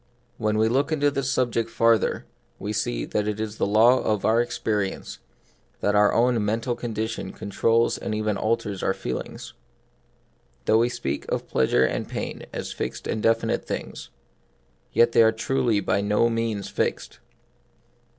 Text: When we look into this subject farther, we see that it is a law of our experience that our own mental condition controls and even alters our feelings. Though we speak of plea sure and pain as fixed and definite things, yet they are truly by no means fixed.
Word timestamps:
When 0.39 0.57
we 0.57 0.67
look 0.67 0.91
into 0.91 1.11
this 1.11 1.29
subject 1.31 1.69
farther, 1.69 2.25
we 2.57 2.73
see 2.73 3.05
that 3.05 3.27
it 3.27 3.39
is 3.39 3.59
a 3.59 3.65
law 3.65 3.99
of 4.01 4.25
our 4.25 4.41
experience 4.41 5.19
that 5.81 5.93
our 5.93 6.11
own 6.11 6.43
mental 6.43 6.73
condition 6.75 7.31
controls 7.31 7.99
and 7.99 8.15
even 8.15 8.35
alters 8.35 8.81
our 8.81 8.95
feelings. 8.95 9.53
Though 10.65 10.79
we 10.79 10.89
speak 10.89 11.31
of 11.31 11.47
plea 11.47 11.67
sure 11.67 11.85
and 11.85 12.09
pain 12.09 12.47
as 12.51 12.71
fixed 12.73 13.05
and 13.05 13.21
definite 13.21 13.67
things, 13.67 14.09
yet 14.91 15.11
they 15.11 15.21
are 15.21 15.31
truly 15.31 15.79
by 15.79 16.01
no 16.01 16.31
means 16.31 16.67
fixed. 16.67 17.19